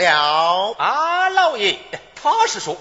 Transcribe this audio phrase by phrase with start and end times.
[0.00, 0.74] 了？
[0.78, 1.78] 啊，老爷，
[2.20, 2.76] 他是说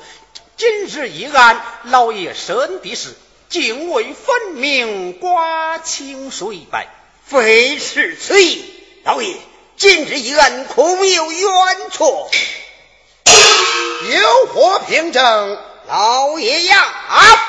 [0.57, 3.15] 今日一案，老爷审的是
[3.49, 6.87] 泾渭分明，瓜清水白，
[7.25, 8.63] 非是此意。
[9.03, 9.35] 老爷，
[9.77, 12.31] 今日一案恐有冤错？
[14.11, 15.57] 有何凭证？
[15.87, 17.45] 老爷呀，啊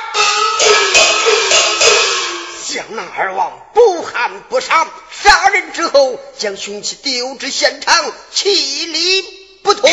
[2.64, 9.91] 向南二王不喊不杀，杀人之后将凶器丢至现场，气力不通。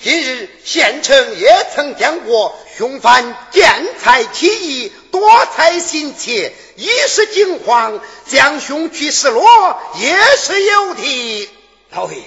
[0.00, 3.68] 今日县城也曾讲过，凶犯见
[4.00, 9.42] 财起意，多财心切，一时惊慌，将凶器失落，
[9.96, 11.50] 也是有的。
[11.90, 12.18] 老爷。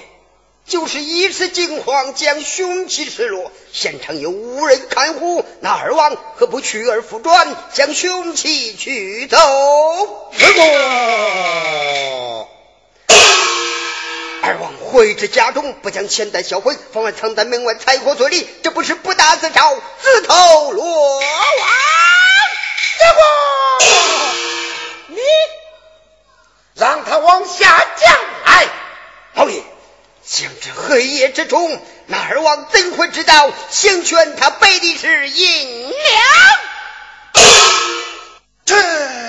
[0.67, 9.37] 就是一时惊慌，将凶器失落，现场又无人看护，那二王何不去而复转，将凶器取走？
[14.43, 21.27] 二王回至家中，不将钱袋销毁，反而藏在门外柴火堆里，这不是不打自招，自投罗网？
[22.99, 23.19] 这不，
[25.13, 25.19] 你
[26.73, 28.67] 让他往下降来，
[29.35, 29.61] 老爷。
[30.23, 35.97] 将这黑夜之中，那二王怎会知道行权他背的是银两？
[38.65, 39.20] 这。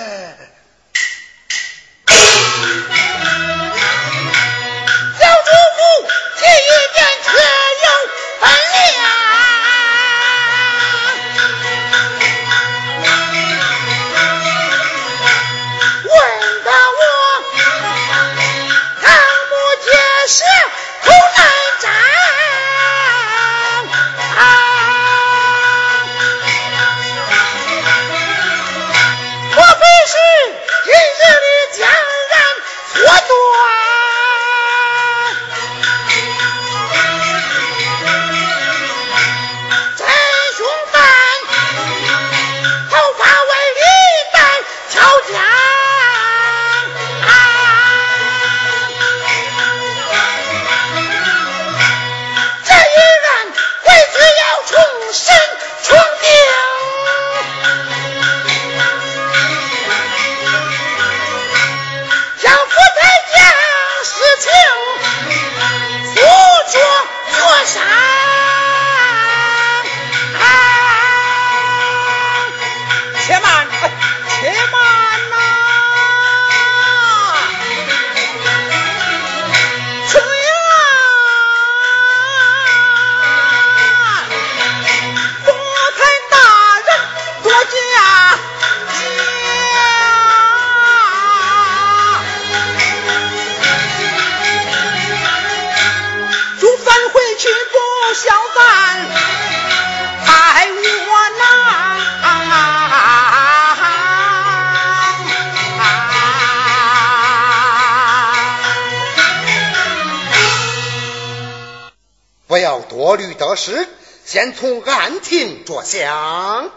[114.63, 116.71] 从案情着想。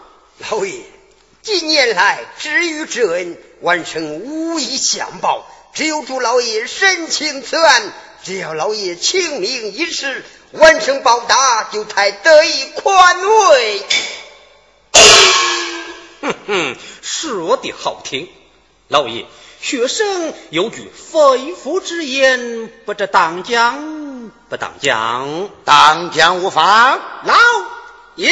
[0.49, 0.81] 老爷，
[1.43, 7.93] 近年来知遇之恩，晚生无以相报，只有祝老爷深情此案。
[8.23, 13.83] 只要老爷清明一时，晚生报答就才得以宽慰。
[16.21, 18.27] 哼哼，说的好听，
[18.87, 19.27] 老爷。
[19.61, 25.49] 学生有句肺腑之言，不知当讲不当讲？
[25.65, 26.99] 当讲无妨。
[27.25, 27.35] 老
[28.15, 28.29] 爷，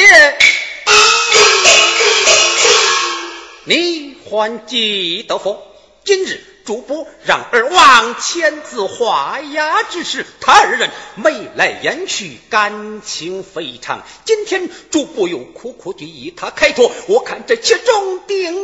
[3.64, 5.62] 你还记得否？
[6.04, 14.02] 今日主簿让二王签字画押之时，他二人眉来眼去，感情非常。
[14.24, 18.54] 今天主簿又苦苦地与他开脱，我看这其中定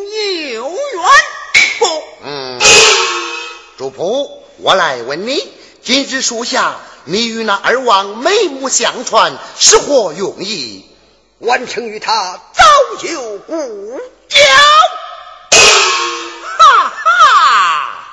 [0.53, 0.81] 有缘。
[1.79, 2.59] 不，嗯，
[3.77, 5.47] 主仆，我来问你，
[5.83, 10.87] 今日属下，你与那二王眉目相传，是何用意？
[11.41, 12.65] 完成与他早
[13.09, 14.39] 有故交。
[16.59, 18.07] 哈哈，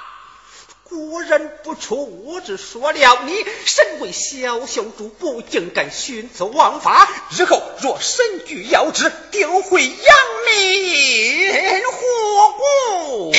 [0.84, 13.34] 果然不出我之所料，你身为小小主仆，竟敢徇私枉法，日后若身居要职，定会扬名祸国。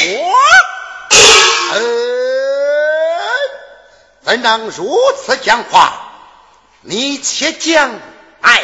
[4.23, 6.11] 怎能如此讲话？
[6.82, 7.91] 你且讲
[8.43, 8.62] 来。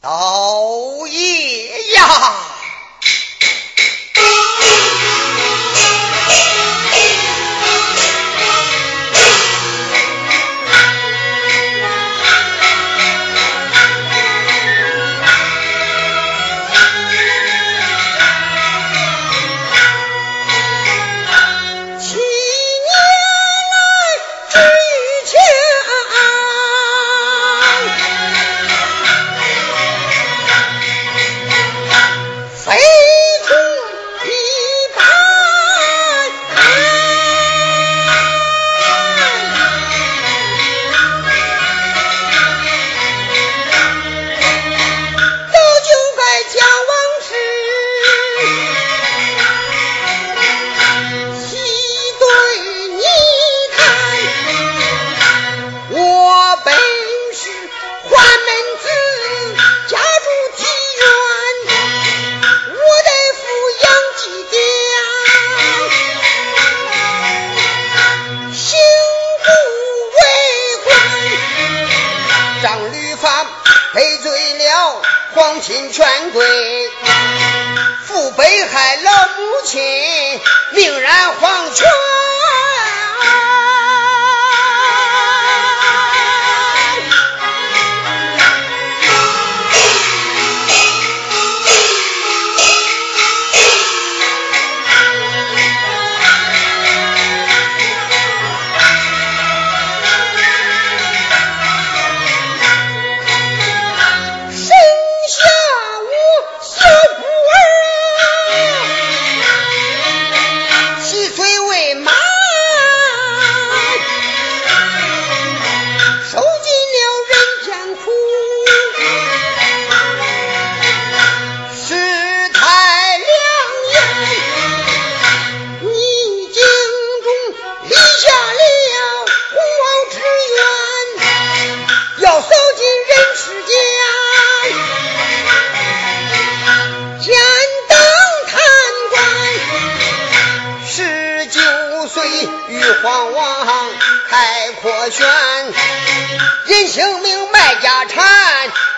[0.00, 2.57] 老爷呀！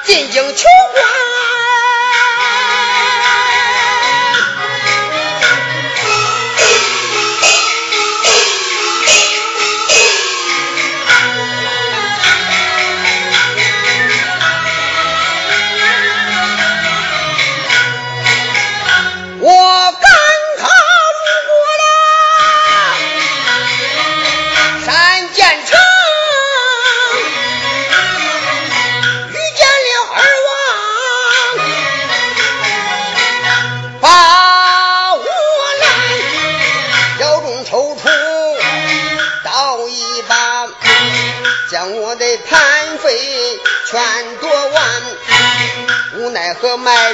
[0.04, 0.64] 进京求
[0.94, 1.29] 官。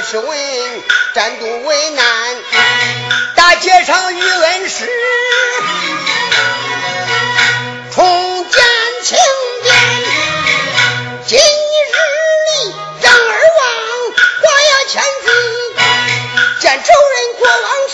[0.09, 0.37] 是问
[1.13, 2.05] 战斗为难，
[3.35, 4.89] 大街上遇恩师，
[7.93, 8.63] 重见
[9.03, 9.17] 情
[9.63, 9.75] 面。
[11.25, 13.67] 今日里人二王
[14.43, 15.27] 我呀千岁，
[16.61, 17.86] 见仇人国王。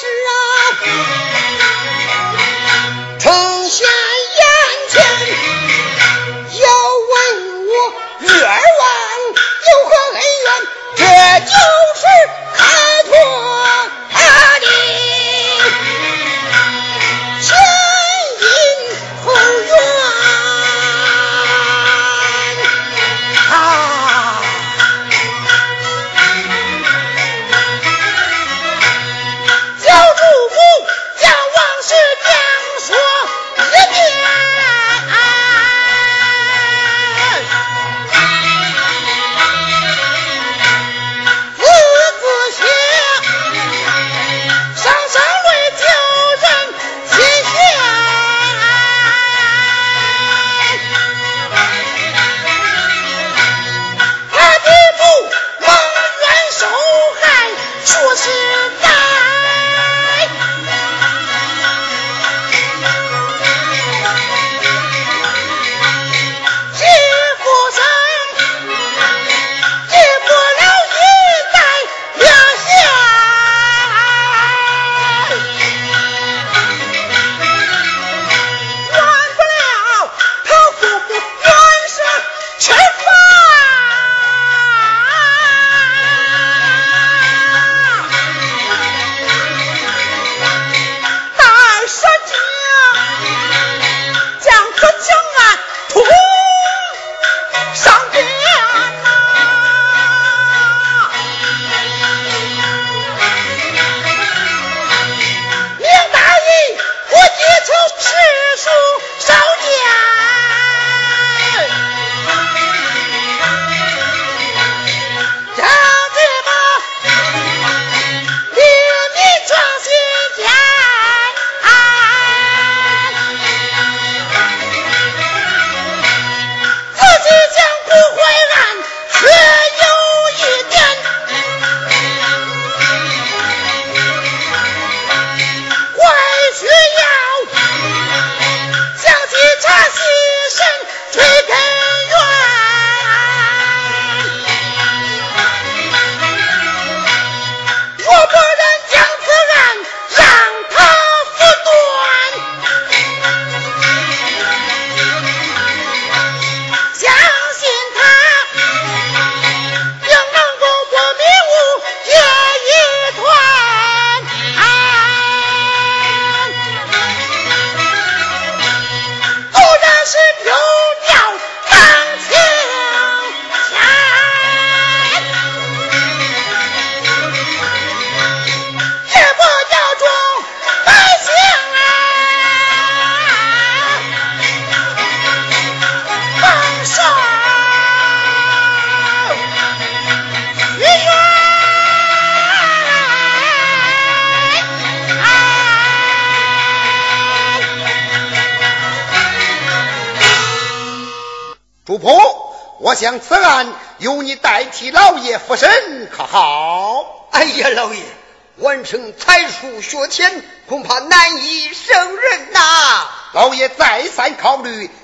[148.05, 148.32] 我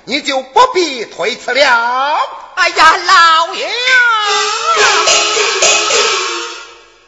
[0.06, 2.18] 你就不必推辞了。
[2.56, 3.70] 哎呀，老爷，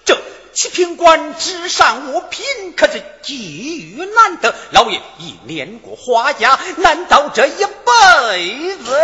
[0.06, 0.22] 这
[0.54, 8.98] 七品官之上五品可是机遇难得，老爷已年过花甲，难道这一辈子？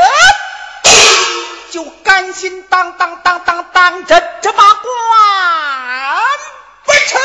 [1.71, 4.83] 就甘心当当当当当这这把官
[6.85, 7.19] 不成？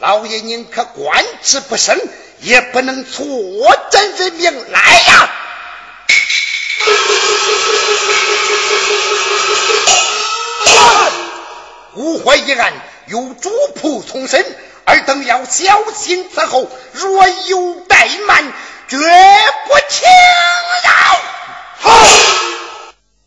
[0.00, 2.00] 老爷宁可官职不升，
[2.40, 3.22] 也不能错
[3.90, 5.30] 朕人命来呀！
[11.96, 12.72] 误会一案
[13.08, 14.42] 由主仆从审。
[14.86, 18.52] 尔等要小心伺候，若有怠慢，
[18.88, 19.02] 绝不
[19.90, 20.08] 轻
[20.82, 20.90] 饶。
[21.78, 22.06] 好，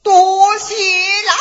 [0.01, 0.73] 多谢
[1.27, 1.33] 老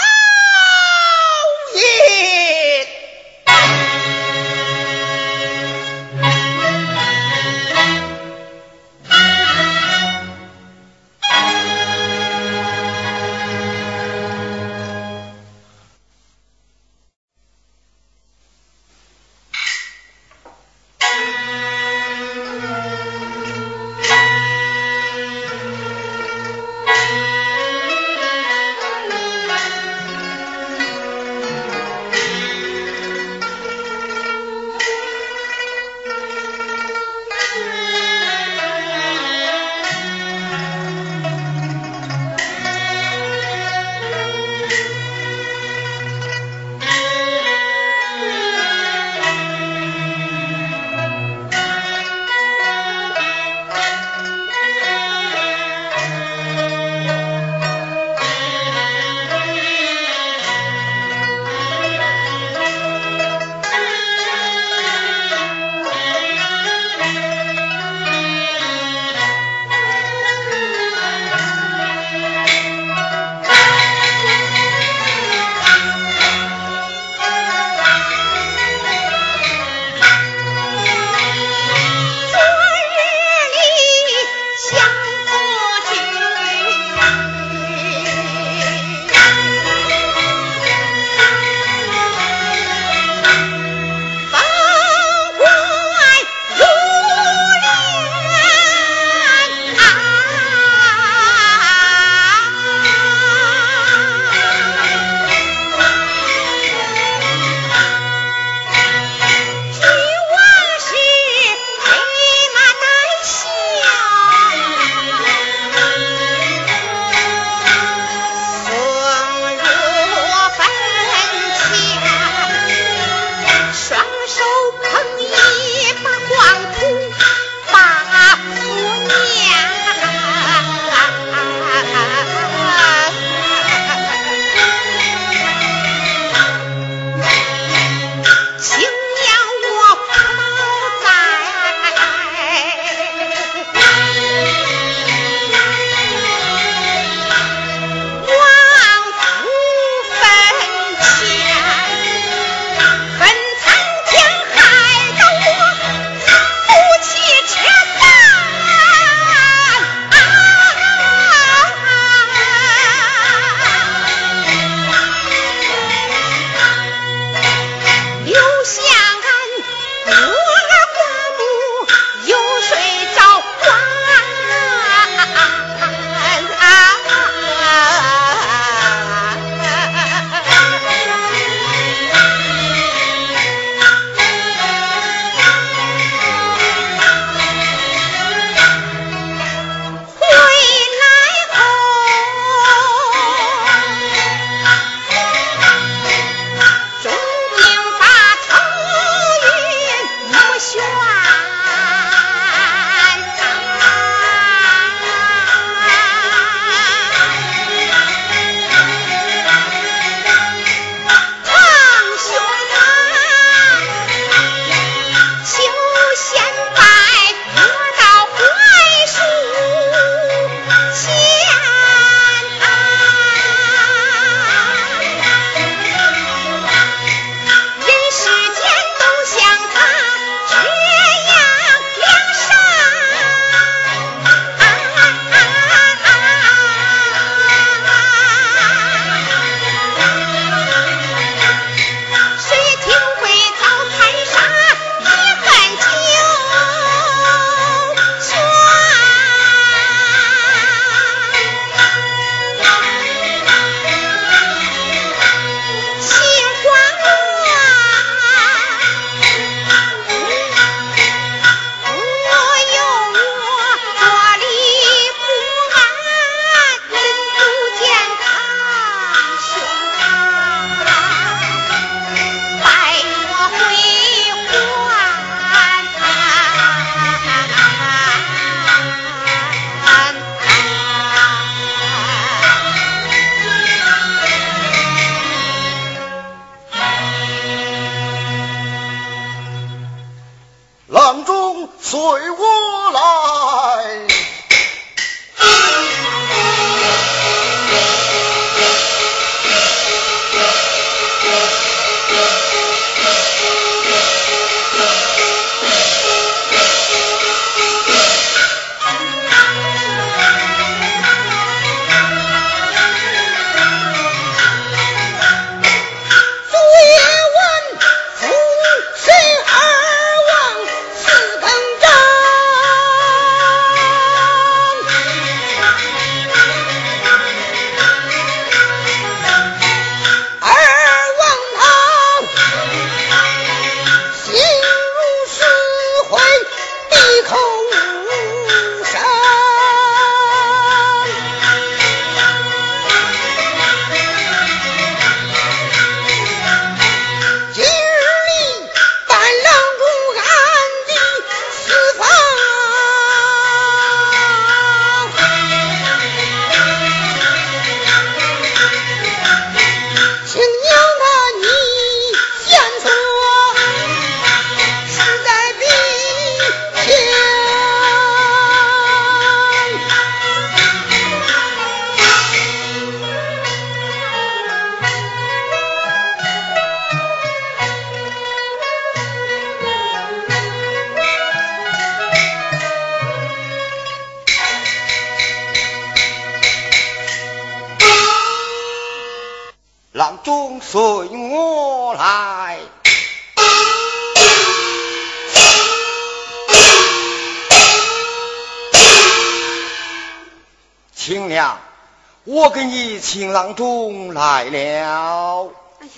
[402.42, 405.52] 我给你请郎中来了。
[405.78, 405.92] 哎呀，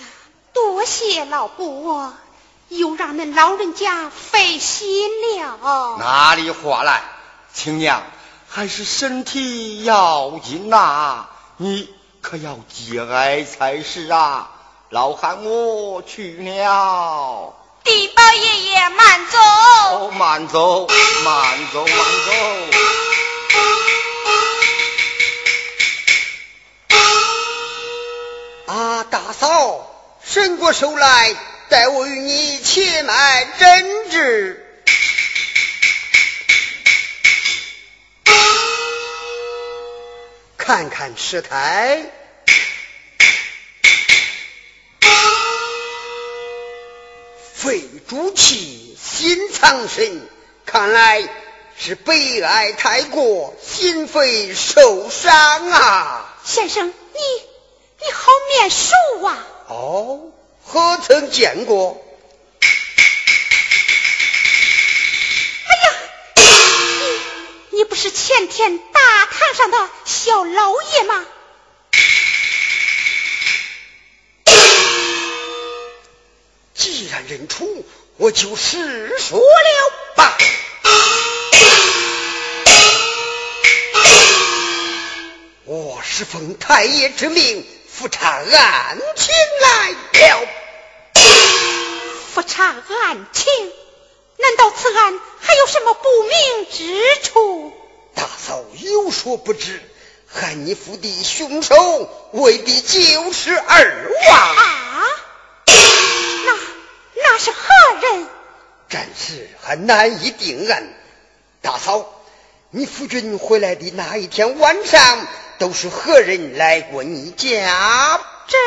[0.53, 2.13] 多谢老伯，
[2.69, 5.97] 又让恁老人家费心了。
[5.97, 7.01] 哪里话来，
[7.51, 8.03] 青娘，
[8.47, 11.25] 还是身体要紧呐，
[11.57, 11.89] 你
[12.21, 14.51] 可要节哀才是啊。
[14.91, 17.55] 老汉我去了。
[17.83, 19.39] 地保爷爷慢走。
[19.39, 20.85] 哦，慢走，
[21.23, 22.31] 慢走，慢走。
[28.65, 31.35] 啊，大嫂，伸过手来，
[31.69, 34.61] 待我与你切脉诊治。
[40.57, 42.01] 看看舌苔，
[47.53, 50.27] 肺主气，心藏神，
[50.65, 51.23] 看来
[51.77, 56.33] 是悲哀太过，心肺受伤啊！
[56.43, 57.54] 先生，你。
[58.05, 58.93] 你好面熟
[59.25, 59.47] 啊！
[59.67, 60.31] 哦，
[60.63, 62.05] 何曾见过？
[65.65, 65.93] 哎呀，
[67.71, 71.25] 你你不是前天大堂上的小老爷吗？
[76.75, 77.87] 既然认出，
[78.17, 80.37] 我就实说了吧。
[85.63, 87.65] 我是奉太爷之命。
[87.97, 90.47] 复查案情来了，
[92.33, 93.71] 复查案情，
[94.37, 97.71] 难道此案还有什么不明之处？
[98.13, 99.81] 大嫂有所不知，
[100.27, 105.07] 害你府的凶手未必就是二王啊！
[105.65, 106.53] 那
[107.15, 107.57] 那是何
[108.01, 108.27] 人？
[108.89, 110.83] 暂时还难以定案。
[111.61, 112.13] 大嫂，
[112.71, 115.25] 你夫君回来的那一天晚上。
[115.57, 118.19] 都是何人来过你家？
[118.47, 118.57] 这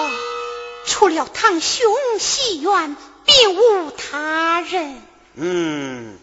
[0.00, 0.10] 哦，
[0.86, 5.02] 除了堂兄西元，并无他人。
[5.34, 6.18] 嗯，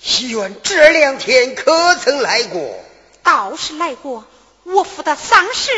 [0.00, 2.78] 西元这两天可曾来过？
[3.22, 4.24] 倒是来过。
[4.64, 5.70] 我府的丧事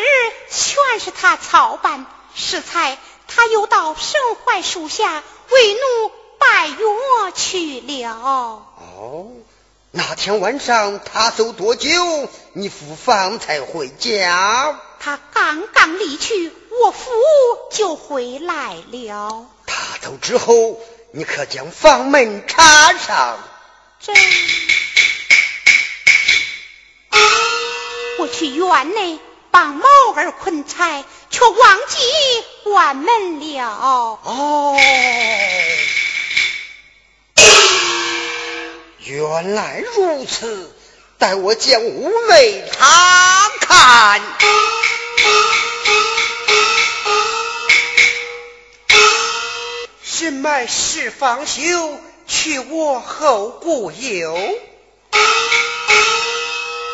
[0.50, 6.77] 全是他操办，适才他又到神槐树下为奴拜月
[7.35, 8.11] 去了。
[8.12, 8.66] 哦。
[9.97, 11.89] 那天晚上他走多久？
[12.53, 14.81] 你父方才回家？
[14.99, 16.53] 他刚刚离去，
[16.83, 17.11] 我父
[17.71, 19.47] 就回来了。
[19.67, 20.81] 他走之后，
[21.13, 23.39] 你可将房门插上。
[24.01, 24.13] 这，
[28.19, 29.21] 我去院内
[29.53, 32.03] 帮猫儿捆柴，却忘记
[32.65, 34.19] 关门了。
[34.25, 34.77] 哦。
[39.07, 40.73] 原来如此，
[41.19, 44.23] 待我将五妹查看。
[50.03, 54.38] 神脉是方休，去我后顾有。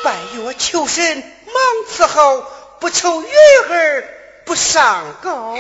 [0.03, 2.45] 拜月求神，忙伺候，
[2.81, 3.29] 不愁月
[3.69, 4.05] 儿
[4.45, 5.57] 不上钩。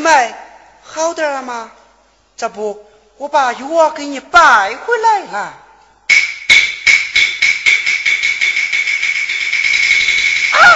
[0.00, 0.34] 弟妹，
[0.82, 1.70] 好点了吗？
[2.34, 2.86] 这不，
[3.18, 5.38] 我把药给你带回来了。
[10.52, 10.74] 啊！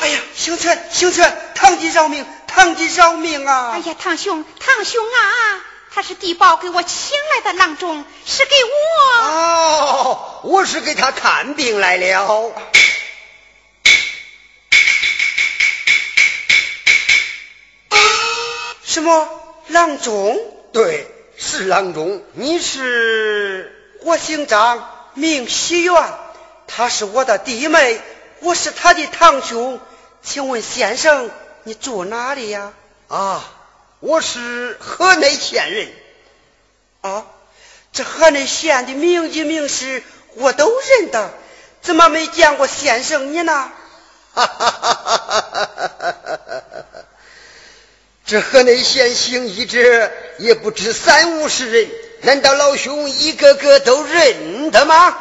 [0.00, 3.72] 哎呀，星辰，星辰，堂弟饶命，堂弟饶命啊！
[3.74, 5.60] 哎呀，堂兄，堂兄啊，
[5.94, 9.22] 他是地保给我请来的郎中，是给我。
[9.22, 12.54] 哦，我是给他看病来了。
[19.04, 19.28] 么
[19.68, 20.36] 郎中？
[20.72, 22.22] 对，是郎中。
[22.32, 23.70] 你是？
[24.02, 25.94] 我姓张，名喜元，
[26.66, 28.00] 她是我的弟妹，
[28.40, 29.80] 我是她的堂兄。
[30.22, 31.30] 请问先生，
[31.62, 32.72] 你住哪里呀？
[33.08, 33.44] 啊，
[34.00, 35.88] 我是河内县人。
[37.02, 37.26] 啊，
[37.92, 40.02] 这河内县的名人名士
[40.34, 41.30] 我都认得，
[41.82, 43.70] 怎么没见过先生你呢？
[44.34, 46.63] 哈哈哈哈哈哈！
[48.26, 51.90] 这河内县行医者也不止三五十人，
[52.22, 55.14] 难道老兄一个个都认得吗？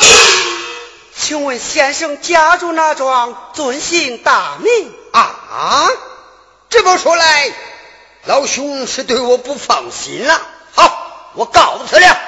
[1.16, 4.92] 请问先生家住哪庄，尊姓大名？
[5.12, 5.88] 啊，
[6.68, 7.50] 这么说来，
[8.26, 10.42] 老兄是对我不放心了。
[10.74, 12.20] 好，我告辞了。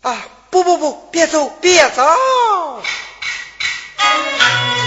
[0.00, 2.02] 啊，不不不，别走，别走。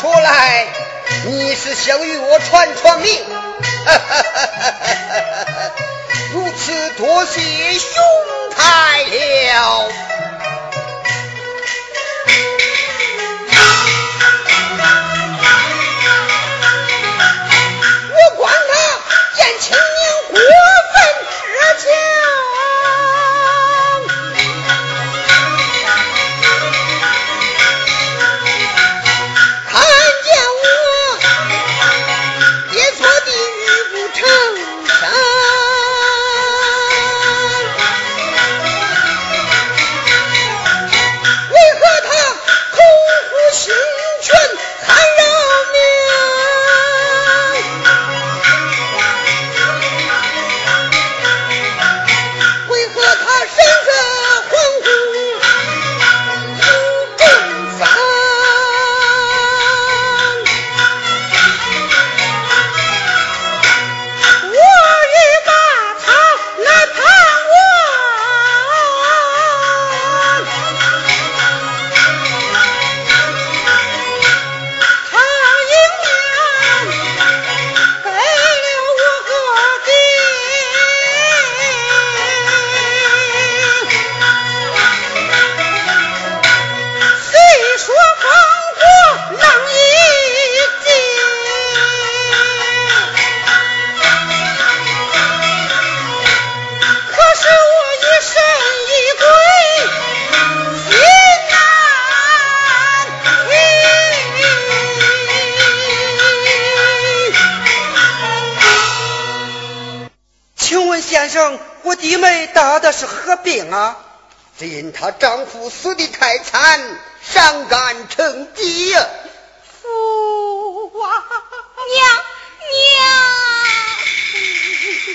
[0.00, 0.66] 说来，
[1.26, 3.10] 你是想与我传传命，
[6.32, 7.40] 如此多谢
[7.74, 7.90] 兄
[8.56, 9.88] 台了。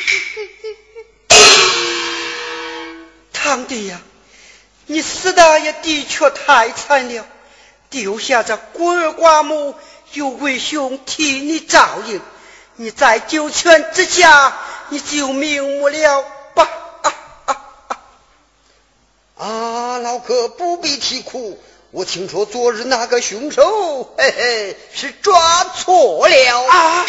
[3.34, 4.02] 堂弟呀，
[4.86, 7.26] 你死的也的确太惨了，
[7.90, 9.76] 丢下这孤儿寡母，
[10.14, 12.22] 有为兄替你照应，
[12.76, 14.56] 你在九泉之下，
[14.90, 16.70] 你就瞑目了吧。
[19.38, 21.60] 啊，老哥不必啼哭。
[21.92, 27.06] 我听说昨日那个凶手，嘿嘿，是抓错了啊。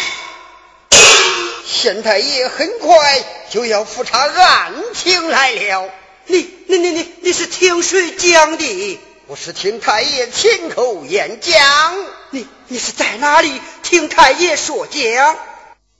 [1.65, 5.89] 县太爷很快就要复查案情来了。
[6.27, 8.99] 你、你、你、你，你是听谁讲的？
[9.27, 11.97] 我是听太爷亲口演讲。
[12.29, 15.37] 你、你是在哪里听太爷说讲？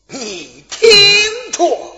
[0.07, 1.94] 你听着。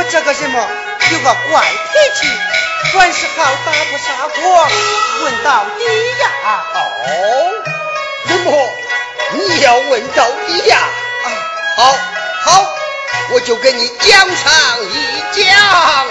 [0.00, 0.66] 我这个人嘛，
[1.12, 2.26] 有个怪脾气，
[2.90, 4.66] 凡是好打不杀过，
[5.22, 5.84] 问到底
[6.22, 6.64] 呀。
[6.72, 6.78] 哦，
[8.26, 8.72] 怎么
[9.34, 10.78] 你要问到底呀？
[10.78, 11.28] 啊，
[11.76, 11.98] 好，
[12.46, 12.66] 好，
[13.32, 14.30] 我就跟你讲上
[14.84, 16.06] 一讲。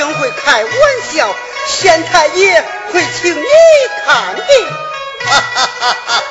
[0.00, 0.72] 真会开玩
[1.12, 1.36] 笑
[1.68, 3.46] 县太爷会请你
[4.06, 4.66] 看病。
[5.26, 6.29] 哈哈哈哈。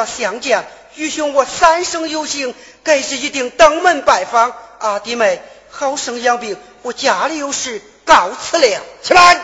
[0.00, 4.54] 到相见，余兄我三生有幸，该是一定登门拜访。
[4.78, 8.80] 阿弟妹，好生养病，我家里有事，告辞了。
[9.02, 9.38] 起来！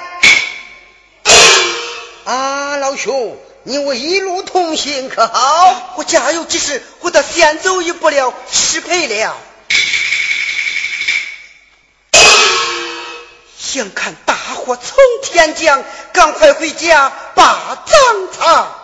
[2.24, 5.92] 啊，老兄，你我一路同行可好？
[5.98, 9.36] 我家有急事，我得先走一步了，失陪了。
[13.60, 18.74] 想看大火从天降，赶快回家把葬场。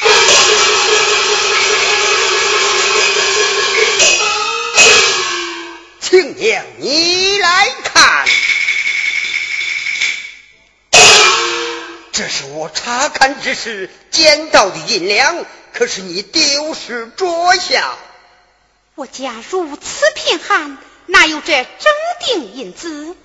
[6.00, 8.26] 请娘，你来看，
[12.12, 17.96] 这是我查看之时捡到的银两，可是你丢失桌下。
[18.96, 23.16] 我家如此贫寒，哪有这整锭银子？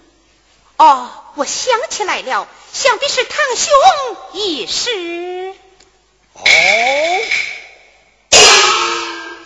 [0.78, 3.74] 哦，我想起来了，想必是堂兄
[4.34, 5.56] 遗失。
[6.36, 6.46] 哦，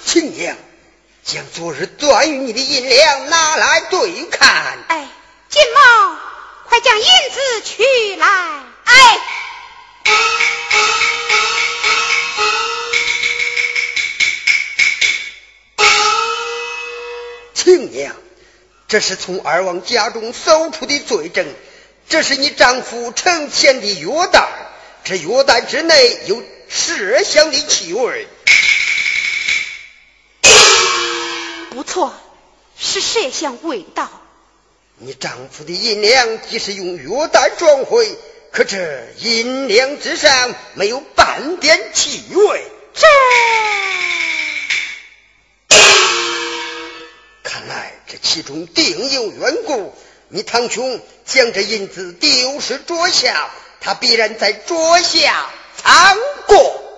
[0.06, 0.56] 亲娘。
[1.22, 4.80] 将昨日断与你的银两拿来对看。
[4.88, 5.08] 哎，
[5.48, 6.18] 金毛，
[6.68, 8.26] 快将银子取来。
[8.86, 9.20] 哎，
[17.54, 18.16] 亲娘，
[18.88, 21.46] 这是从二王家中搜出的罪证，
[22.08, 24.48] 这是你丈夫盛钱的药袋，
[25.04, 26.42] 这药袋之内有
[26.72, 28.28] 麝香的气味。
[31.72, 32.14] 不错，
[32.78, 34.10] 是麝香味道。
[34.98, 38.18] 你丈夫的银两即是用药袋装回，
[38.52, 42.64] 可这银两之上没有半点气味。
[42.94, 43.08] 这，
[47.44, 49.96] 看来这其中定有缘故。
[50.28, 53.50] 你堂兄将这银子丢失桌下，
[53.80, 55.50] 他必然在桌下
[55.84, 56.18] 藏
[56.48, 56.89] 过。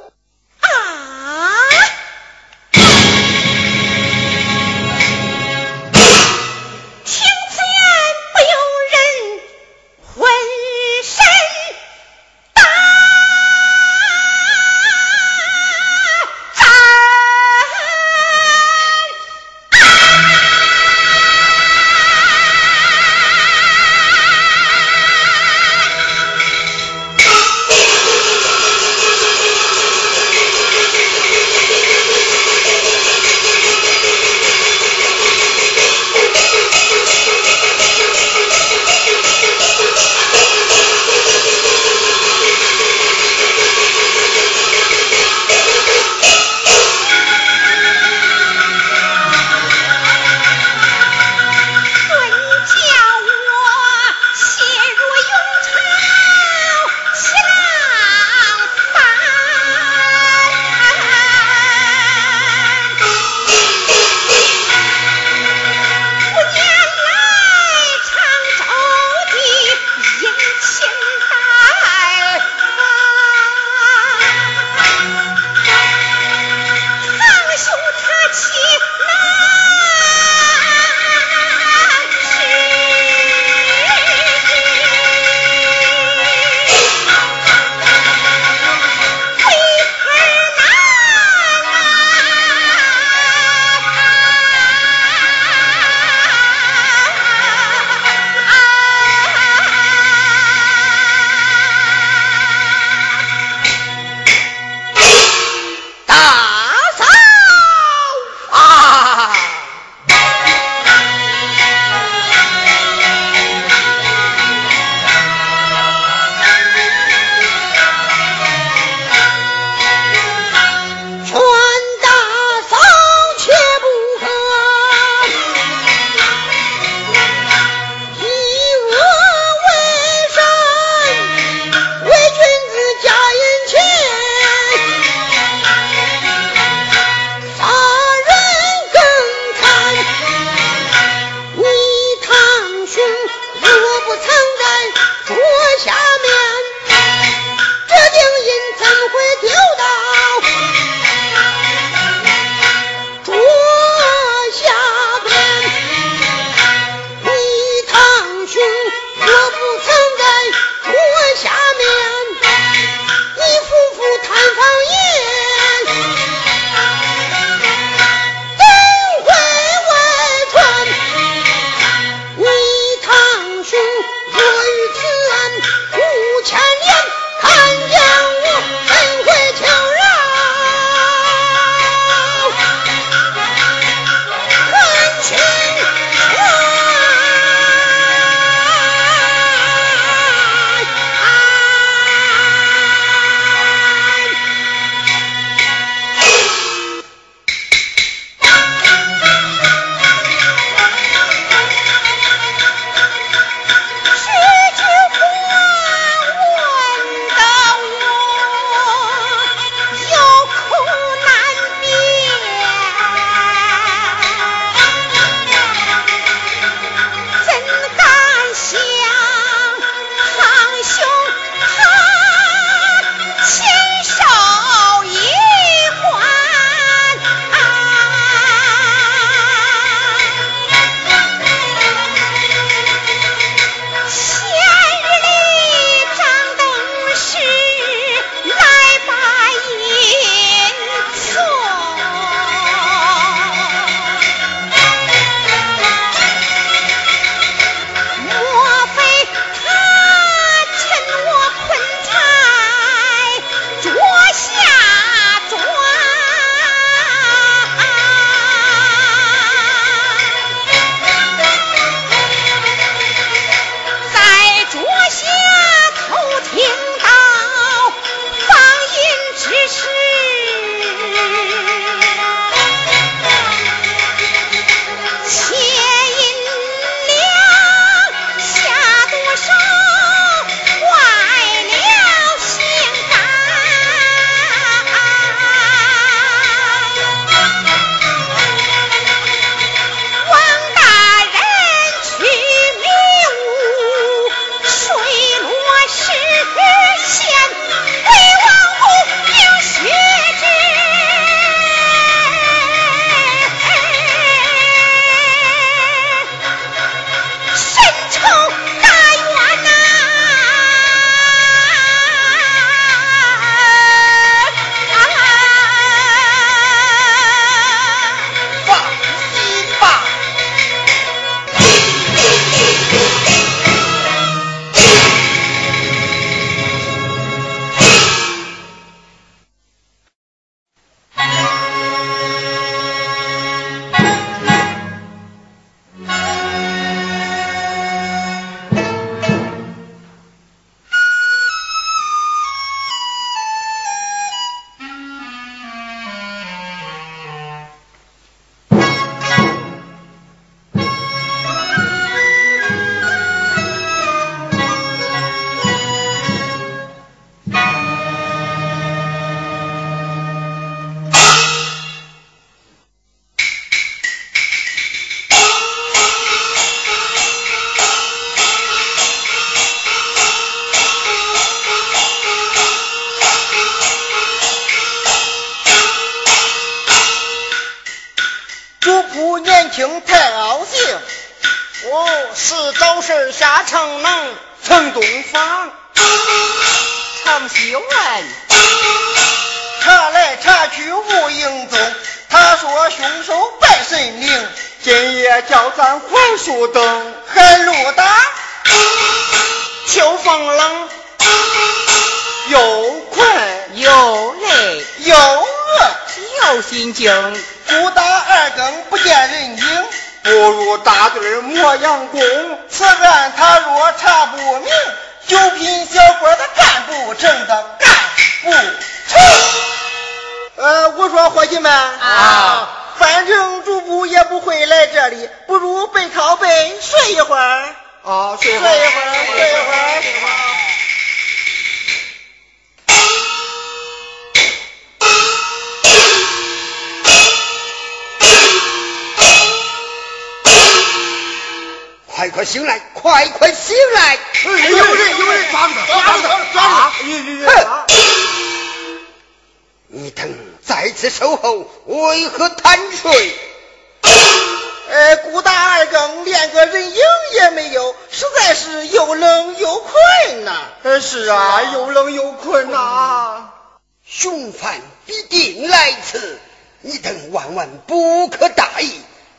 [464.14, 466.38] 凶犯必定来此，
[466.82, 468.91] 你等万万不可大意。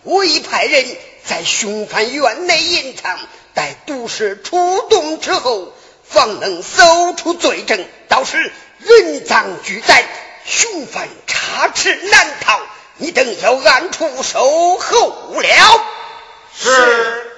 [0.02, 0.86] 我已派人
[1.26, 3.18] 在凶犯院内隐藏，
[3.52, 5.74] 待毒蛇出动之后，
[6.08, 7.84] 方能搜出罪证。
[8.08, 10.04] 到时人赃俱在。
[10.44, 12.58] 凶犯插翅难逃，
[12.96, 15.84] 你等要暗处守候了。
[16.58, 17.31] 是。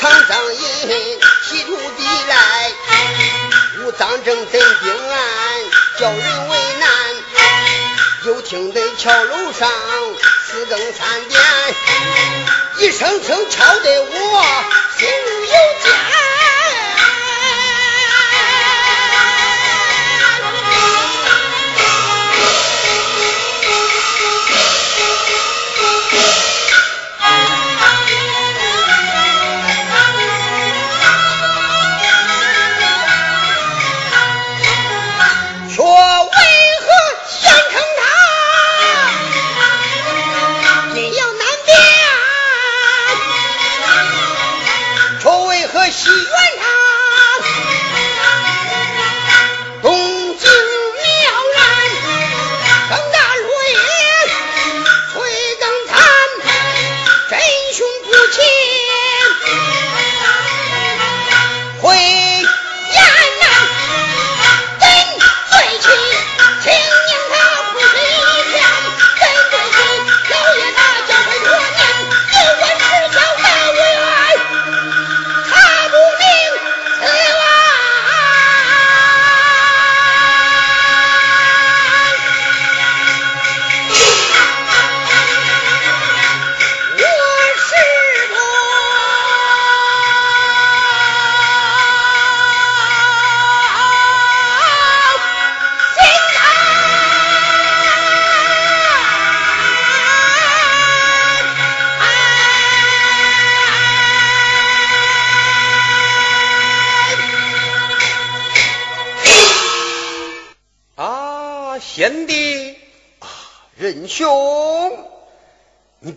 [0.00, 2.72] 沧桑阴气土地来
[3.78, 5.20] 无脏正怎定案
[5.98, 6.90] 叫人为难。
[8.24, 9.70] 又听得桥楼上
[10.46, 11.40] 四更三点
[12.78, 14.64] 一声声敲得我
[14.98, 15.52] 心如油
[15.82, 16.23] 煎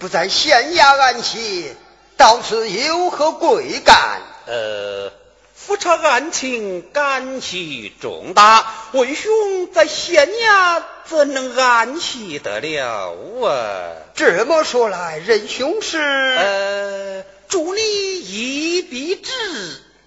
[0.09, 1.73] 在县衙安息，
[2.15, 4.21] 到此有何贵干？
[4.45, 5.11] 呃，
[5.53, 13.91] 复查案情干系重大，为兄在县衙怎能安息得了啊？
[14.15, 15.99] 这么说来，仁兄是……
[15.99, 19.31] 呃，助你一臂之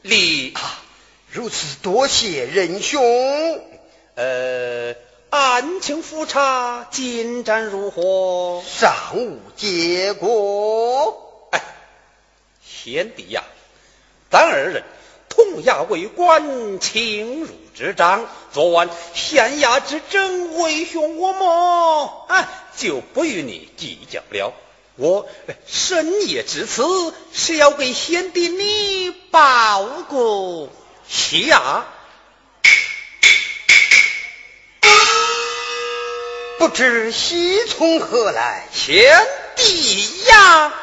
[0.02, 0.78] 力啊！
[1.30, 3.02] 如此多谢仁兄。
[4.14, 4.94] 呃。
[5.30, 8.62] 案情复查进展如何？
[8.66, 11.46] 尚无结果。
[11.52, 11.62] 哎，
[12.64, 13.44] 贤弟呀，
[14.28, 14.82] 咱二人
[15.28, 18.26] 同衙为官，情如之长。
[18.52, 24.52] 昨晚县衙之争，为兄我么啊，就不与你计较了。
[24.96, 25.28] 我
[25.66, 26.82] 深夜至此，
[27.32, 30.68] 是要给贤弟你报个
[31.08, 31.86] 下。
[36.60, 40.74] 不知喜从何来，贤弟呀！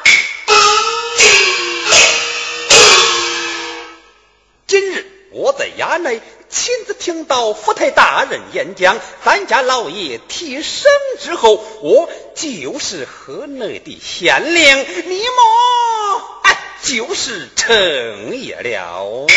[4.66, 6.20] 今日我在衙内
[6.50, 19.28] 亲自听到府台大人演讲，咱家老爷提升之后，我就是河内的县令，你莫哎，就是成也了。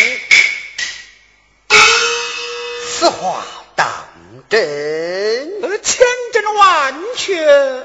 [2.89, 3.45] 此话
[3.77, 3.87] 当
[4.49, 5.61] 真？
[5.83, 7.35] 千真万确。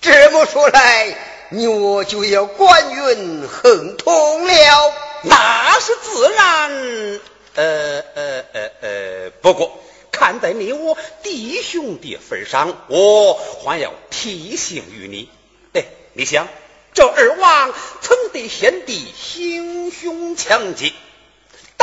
[0.00, 1.16] 这么说来，
[1.50, 4.94] 你我就要官运亨通了。
[5.22, 7.20] 那是自然。
[7.54, 9.78] 呃呃呃呃，不过
[10.12, 15.28] 看在你我弟兄的份上，我还要提醒于你。
[15.74, 15.84] 哎，
[16.14, 16.48] 你想，
[16.94, 20.92] 这二王曾对先帝行凶抢劫。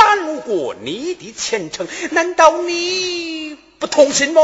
[0.08, 4.40] 耽误过你的前程，难道你不痛心吗？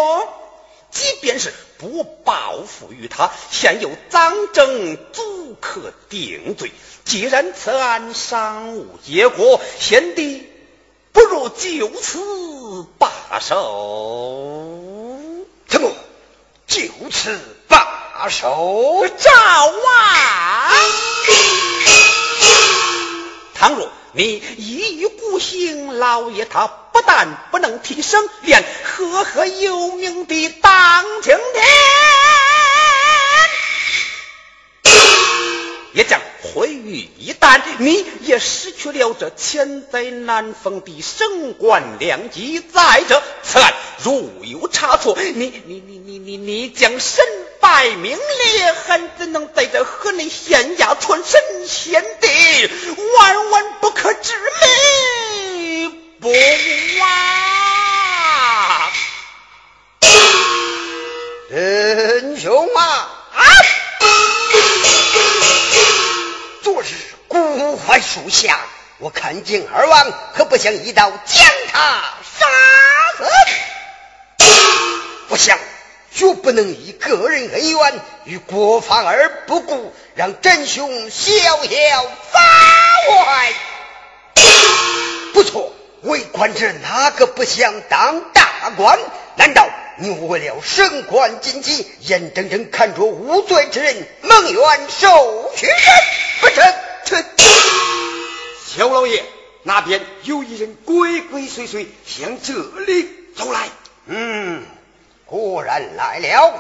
[0.90, 6.70] 即便是不报复于他，现有赃证足可定罪。
[7.06, 10.46] 既然此案尚无结果，贤弟
[11.12, 13.10] 不如就此罢
[13.40, 14.66] 手。
[15.66, 15.90] 怎么
[16.66, 19.06] 就此罢手？
[19.16, 20.72] 赵啊！
[23.54, 23.88] 倘若。
[24.16, 31.68] 你一意孤行，老爷他不但不能提升，连赫赫有名的当青天
[35.92, 37.60] 也将毁于一旦。
[37.78, 42.60] 你也失去了这千载难逢的升官良机。
[42.60, 45.32] 再者，此案如有差错，你
[45.66, 47.24] 你你你你你将身
[47.64, 51.40] 败名裂，汉怎能在这河内县衙存身？
[51.66, 52.70] 贤弟，
[53.18, 56.30] 万万不可知命不
[57.00, 58.92] 啊！
[61.48, 63.08] 仁兄啊！
[66.62, 66.86] 昨日
[67.28, 68.60] 孤槐树下，
[68.98, 72.46] 我看见二王，可不想一刀将他杀
[73.16, 73.24] 死。
[75.28, 75.58] 不想。
[76.14, 81.32] 绝不能以个人恩怨与国法而不顾，让真凶逍
[81.64, 82.40] 遥法
[83.10, 83.52] 外。
[85.32, 88.96] 不错，为官者哪个不想当大官？
[89.36, 95.66] 难道你为了升官晋级，眼睁睁看着无罪之人蒙冤受屈？
[96.40, 97.24] 不成？
[98.68, 99.24] 小老爷，
[99.64, 103.68] 那边有一人鬼鬼祟祟向这里走来。
[104.06, 104.64] 嗯。
[105.34, 106.54] 果然来了，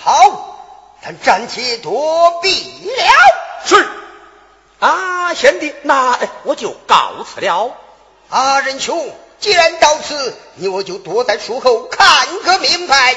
[0.00, 0.56] 好，
[1.02, 3.66] 咱暂且躲避了。
[3.66, 3.86] 是，
[4.78, 7.76] 啊，贤弟，那我就告辞了。
[8.30, 9.06] 啊，仁兄，
[9.40, 13.14] 既然到此，你我就躲在树后看个明白。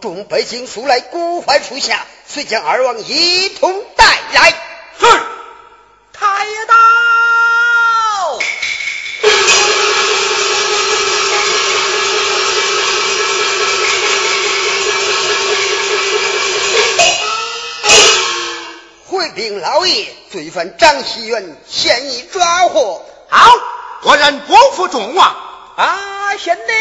[0.00, 4.50] 众百姓速来古槐树下，遂将二王一同带来。
[5.00, 5.06] 是，
[6.12, 6.74] 太爷到。
[19.06, 23.04] 回禀老爷，罪犯张熙元现已抓获。
[23.28, 23.50] 好，
[24.02, 25.36] 果然不负众望。
[25.76, 26.72] 啊，贤弟。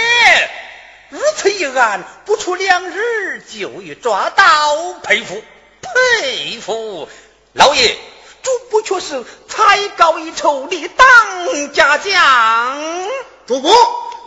[1.09, 5.41] 如此一案，不出两日就已抓到，佩服
[5.81, 7.07] 佩服！
[7.53, 7.95] 老爷，
[8.43, 13.07] 主簿却是才高一筹，的当家将。
[13.45, 13.73] 主簿，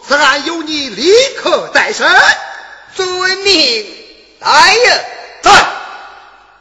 [0.06, 2.08] 此案由你立刻在身。
[2.96, 3.86] 遵命，
[4.40, 4.98] 来呀！
[5.42, 5.52] 在。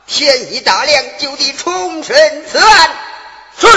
[0.05, 2.91] 天一大亮，就地重审此案。
[3.59, 3.67] 是。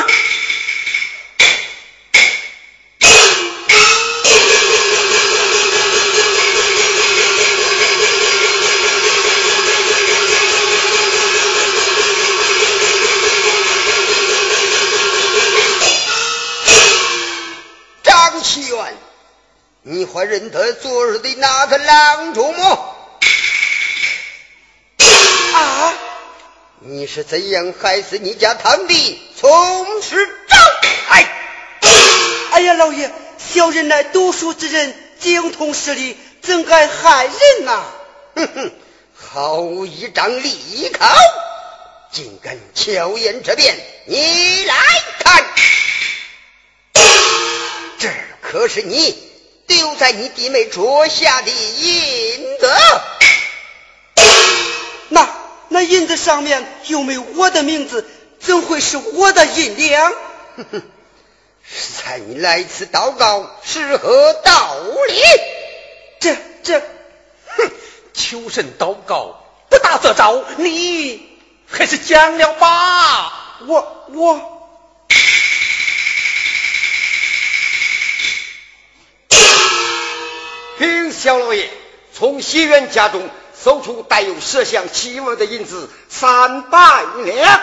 [20.42, 22.96] 认得昨日的那个郎主么？
[25.54, 25.94] 啊！
[26.80, 30.56] 你是怎样害死你家堂弟从实招？
[31.10, 31.28] 哎！
[32.50, 37.84] 哎呀，老爷，小人乃读书之人，精通事理，怎敢害人呐？
[38.34, 38.72] 哼哼，
[39.14, 41.06] 好一张利口，
[42.10, 43.78] 竟敢巧言之辩！
[44.06, 44.74] 你来
[45.20, 45.44] 看，
[48.00, 48.08] 这
[48.40, 49.30] 可是你。
[49.82, 52.72] 丢在你弟妹桌下的银子，
[55.08, 55.28] 那
[55.70, 58.08] 那银子上面又没有我的名字，
[58.38, 60.12] 怎会是我的银两？
[60.56, 60.82] 哼哼，
[61.64, 64.76] 是在你来此祷告是何道
[65.08, 65.20] 理？
[66.20, 67.70] 这这，哼，
[68.14, 71.28] 求神祷告不打则招，你
[71.66, 73.58] 还是讲了吧。
[73.66, 74.61] 我我。
[80.78, 81.68] 禀小老爷，
[82.12, 87.60] 从西园家中搜出带有麝香气味的银子三百两。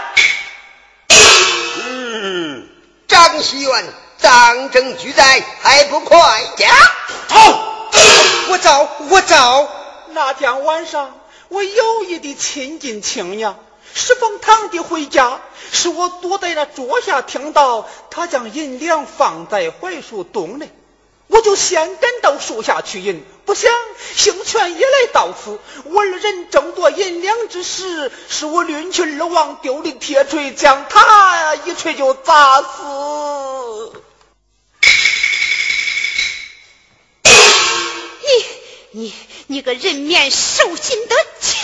[1.86, 2.68] 嗯，
[3.07, 3.86] 张西元
[4.22, 6.18] 当证俱在，还不快
[6.55, 6.70] 讲？
[7.30, 7.89] 好，
[8.49, 9.68] 我找我找。
[10.12, 13.57] 那天晚上，我有意的亲近亲娘，
[13.93, 15.39] 侍奉堂弟回家，
[15.72, 20.70] 是我躲在那桌下听到他将银两放在槐树洞内。
[21.30, 23.72] 我就先赶到树下去饮，不想
[24.16, 25.60] 兴全也来到此。
[25.86, 33.94] 我二人争夺银两之时，是我抡起二王丢的铁锤，将他一锤就砸死。
[38.22, 38.46] 你
[38.92, 39.14] 你
[39.48, 41.62] 你个人面兽心的强！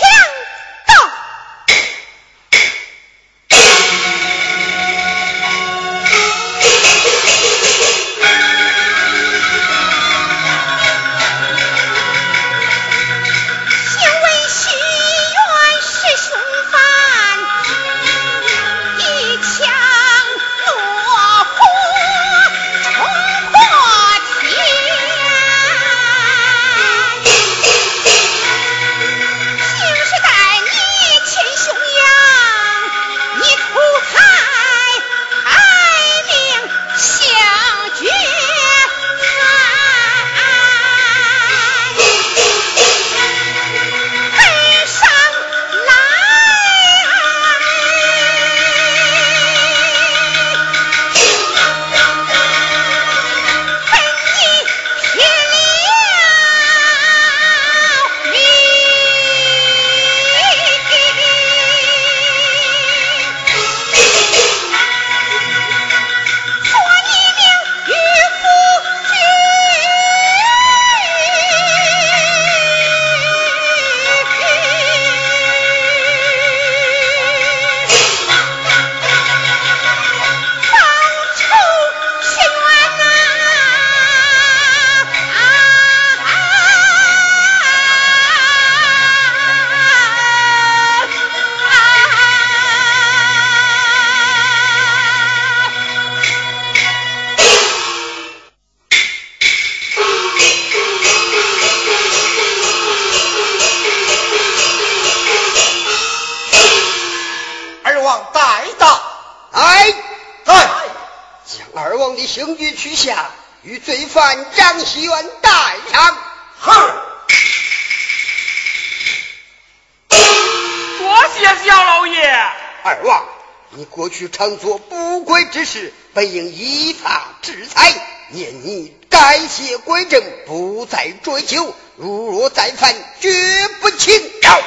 [126.16, 127.92] 本应依法制裁。
[128.30, 131.74] 念你改邪归正，不再追究。
[131.96, 134.58] 如若再犯，绝不轻饶。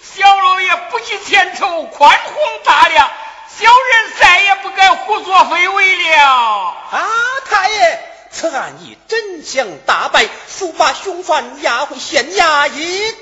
[0.00, 3.10] 小老爷不计前仇，宽宏大量，
[3.60, 6.24] 小人再也不敢胡作非为了。
[6.90, 7.06] 啊，
[7.44, 8.00] 太爷，
[8.32, 13.12] 此案已真相大白，速把凶犯押回县衙，以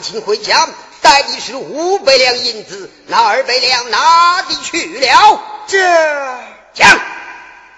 [0.00, 0.66] 权探亲回家，
[1.02, 5.42] 带的是五百两银子，那二百两哪里去了？
[5.66, 5.78] 这
[6.72, 6.98] 讲，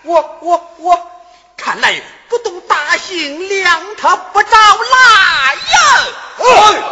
[0.04, 1.10] 我我我，
[1.56, 6.08] 看来不动大刑，量他不着来呀！
[6.38, 6.82] 哎，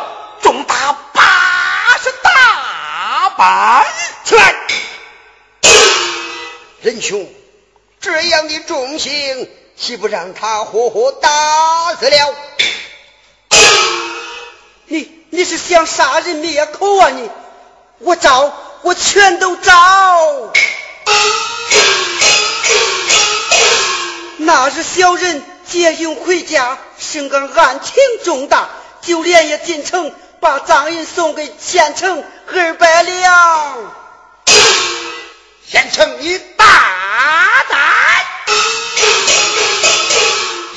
[0.43, 3.87] 重大八十大板
[4.25, 4.55] 起来，
[6.83, 7.29] 仁兄，
[8.01, 9.49] 这样的重刑。
[9.77, 12.35] 岂不让他活活打死了？
[14.89, 17.31] 你你是想杀人灭口啊你！
[17.99, 18.53] 我招，
[18.83, 20.53] 我全都招。
[24.39, 28.69] 那日小人借用回家，深感案情重大，
[29.03, 33.79] 就连夜进城，把赃银送给县城二百两。
[35.71, 36.65] 县城你大
[37.69, 37.79] 胆！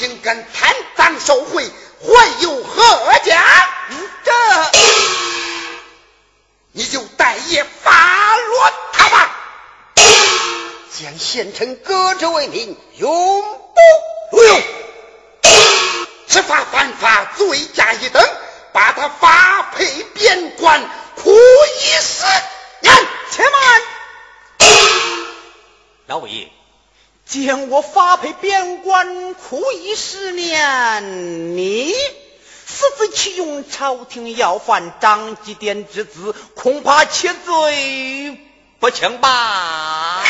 [0.01, 1.71] 应敢贪赃受贿，
[2.03, 3.69] 还有何家？
[4.23, 4.31] 这
[6.71, 9.35] 你就待夜发落他吧，
[9.95, 13.41] 将县城革职为民，永
[14.31, 14.63] 不录用。
[16.27, 18.23] 此法犯法，罪加一等，
[18.71, 19.85] 把他发配
[20.15, 20.81] 边关，
[21.15, 22.25] 苦役十
[22.81, 23.07] 年。
[23.31, 23.81] 且慢，
[26.07, 26.49] 老五爷。
[27.34, 31.57] 将我发配边关，苦役十年。
[31.57, 31.91] 你
[32.67, 38.38] 私自启用朝廷要犯张继典之子，恐怕其罪
[38.79, 40.23] 不轻吧？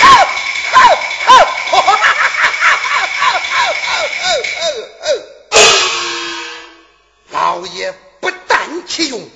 [7.32, 9.30] 老爷不但启用，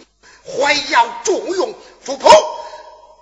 [0.45, 2.31] 还要重用主仆。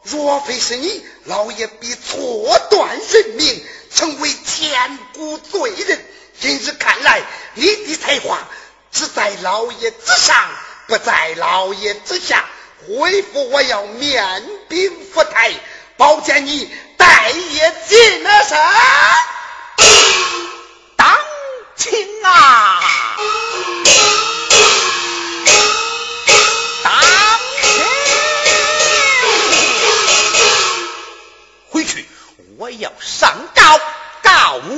[0.03, 3.65] 若非是你，老爷必错断人命，
[3.95, 6.05] 成为千古罪人。
[6.39, 7.23] 今日看来，
[7.53, 8.37] 你的才华
[8.91, 10.35] 只在老爷之上，
[10.87, 12.45] 不在老爷之下。
[12.87, 15.53] 回复我要面禀福台，
[15.97, 18.57] 保荐你待业晋升。
[20.97, 21.17] 当
[21.77, 22.81] 亲啊！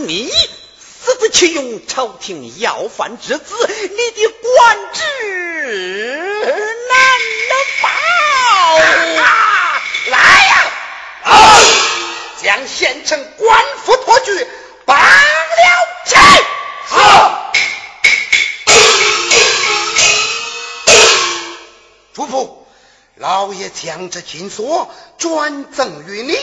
[0.08, 0.32] 告你。
[0.80, 5.04] 私自启用朝廷要犯之子，你的官职
[6.90, 7.00] 难
[7.82, 7.90] 保。
[10.10, 10.72] 来呀！
[11.24, 11.60] 啊！
[12.42, 14.48] 将县城官府托举
[14.86, 15.06] 绑了
[16.06, 16.16] 起。
[16.88, 17.54] 好。
[22.14, 22.58] 主仆，
[23.16, 26.38] 老爷将这金锁转赠于你，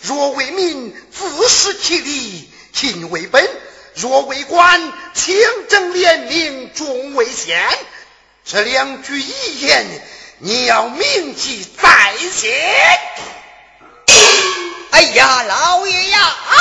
[0.00, 3.48] 若为民，自食其力，勤为本
[3.94, 5.36] 若为官清
[5.68, 7.62] 正廉明忠为先
[8.44, 9.86] 这两句遗言
[10.38, 12.52] 你要铭记在心。
[14.90, 16.54] 哎呀老爷呀啊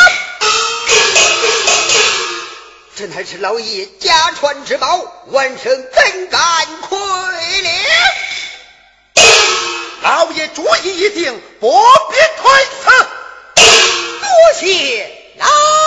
[2.95, 6.41] 这乃是老爷家传之宝晚生怎敢
[6.81, 7.69] 亏了
[10.03, 11.71] 老爷主意已定不
[12.11, 12.51] 必推
[12.83, 13.07] 辞
[14.21, 15.09] 多谢
[15.39, 15.82] 老